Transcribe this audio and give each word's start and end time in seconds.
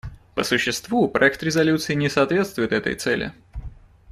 По 0.33 0.43
существу, 0.43 1.07
проект 1.09 1.43
резолюции 1.43 1.93
не 1.93 2.09
соответствует 2.09 2.71
этой 2.71 2.95
цели. 2.95 3.33